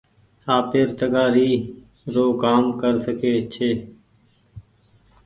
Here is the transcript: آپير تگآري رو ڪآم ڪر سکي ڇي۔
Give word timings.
آپير 0.57 0.87
تگآري 0.99 1.51
رو 2.13 2.25
ڪآم 2.43 2.63
ڪر 2.81 2.93
سکي 3.05 3.33
ڇي۔ 3.53 3.71